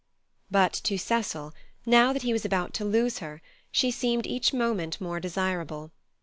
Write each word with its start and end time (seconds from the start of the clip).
But 0.49 0.73
to 0.85 0.97
Cecil, 0.97 1.53
now 1.85 2.11
that 2.11 2.23
he 2.23 2.33
was 2.33 2.43
about 2.43 2.73
to 2.73 2.83
lose 2.85 3.19
her, 3.19 3.39
she 3.71 3.91
seemed 3.91 4.25
each 4.25 4.51
moment 4.51 4.99
more 4.99 5.19
desirable. 5.19 5.91